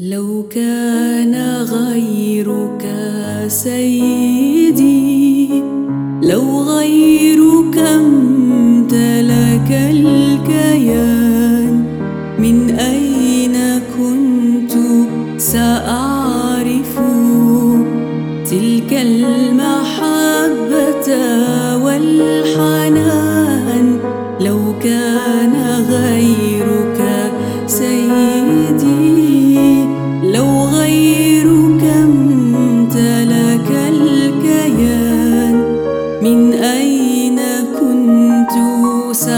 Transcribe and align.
لو 0.00 0.48
كان 0.50 1.34
غيرك 1.62 2.94
سيدي 3.46 4.82
لو 6.22 6.62
غيرك 6.62 7.78
امتلك 7.78 9.70
الكيان 9.70 11.04
من 12.38 12.70
أين 12.70 13.56
كنت 13.98 14.72
سأعرف 15.38 17.00
تلك 18.50 18.92
المحبة 18.92 20.28
والحنان؟ 21.84 23.20
لو 24.40 24.74
كان 24.82 25.54
غيرك 25.90 27.00
سيدي 27.66 28.19
كنت 38.60 39.28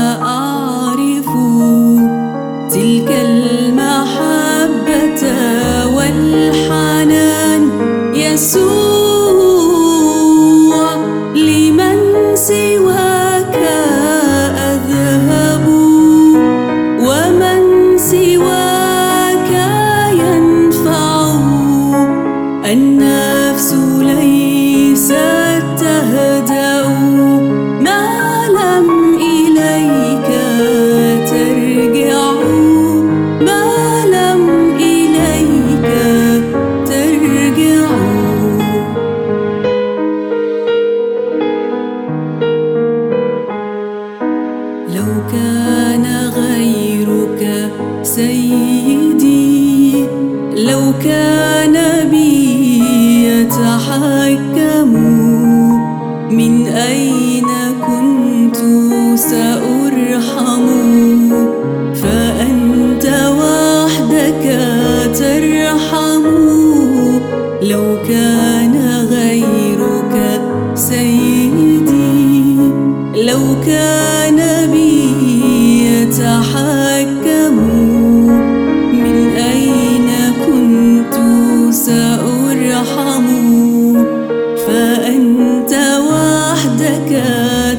لو 50.92 50.98
كان 50.98 52.08
بي 52.10 52.80
يتحكم. 53.24 54.92
من 56.30 56.66
أين 56.66 57.46
كنت 57.86 58.56
سأرحم؟ 59.18 60.66
فأنت 61.94 63.06
وحدك 63.40 64.58
ترحم. 65.18 66.24
لو 67.62 67.96
كان 68.08 68.41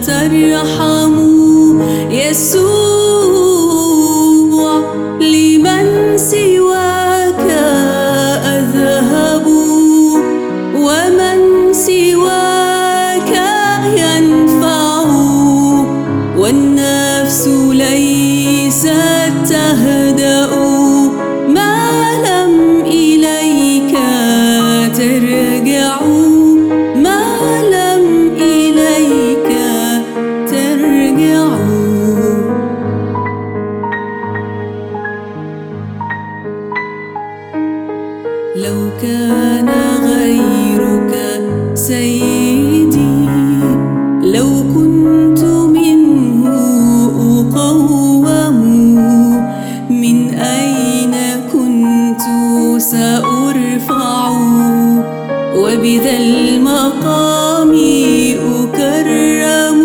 ترحم 0.07 1.15
يسوع 2.11 2.63
لمن 5.21 6.17
سواك. 6.17 6.62
وبذا 55.63 56.17
المقام 56.17 57.71
أكرم. 58.59 59.79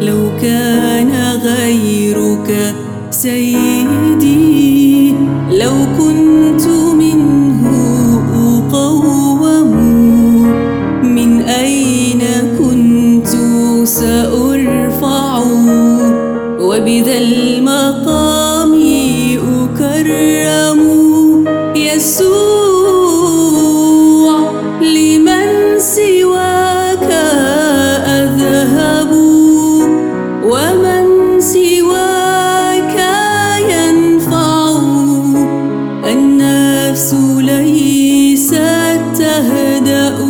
لو 0.00 0.30
كان 0.42 1.12
غيرك 1.44 2.74
سيدي 3.10 5.14
لو 5.52 5.72
كنت 5.98 6.66
منه 6.98 7.70
أقوم. 8.34 9.42
من 11.02 11.40
أين 11.42 12.22
كنت 12.58 13.28
سأرفع؟ 13.84 15.42
وبذا 16.60 17.18
المقام 17.18 18.72
أكرم. 19.62 20.67
النفس 36.88 37.14
ليست 37.38 39.00
تهدأ. 39.18 40.24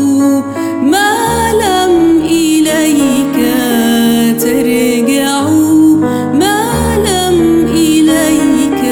ما 0.83 1.53
لم 1.53 2.23
إليك 2.25 3.39
ترجع. 4.41 5.43
ما 6.35 6.59
لم 7.09 7.67
إليك 7.67 8.83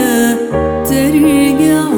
ترجع. 0.89 1.89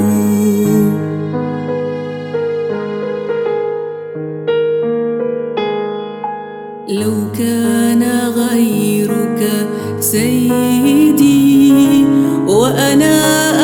لو 6.89 7.15
كان 7.39 8.03
غيرك 8.37 9.69
سيدي 10.01 11.73
وأنا 12.49 13.58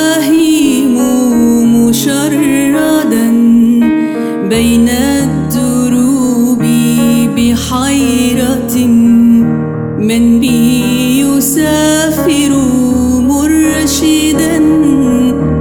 بين 4.54 4.88
الدروب 4.88 6.62
بحيرة 7.36 8.86
من 9.98 10.40
بي 10.40 11.20
يسافر 11.20 12.52
مرشدا 13.20 14.58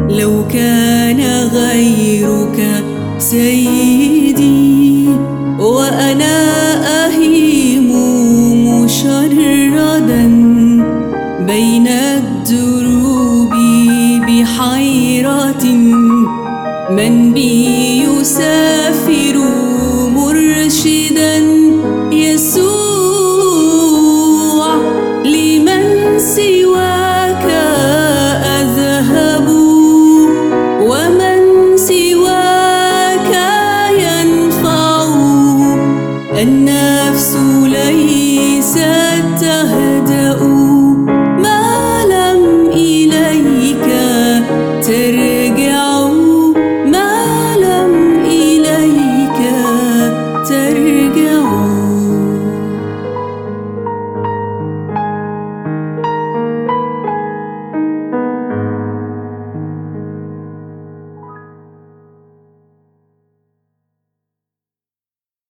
لو 0.10 0.48
كان 0.54 1.22
غيرك 1.54 2.84
سيدي 3.18 5.08
وأنا 5.60 6.38
أهيم 7.06 7.90
مشردا 8.70 10.24
بين 11.48 11.88
الدروب 11.88 13.54
بحيرة 14.28 15.66
من 16.90 17.34
بي 17.34 17.93
يسافر 18.24 19.03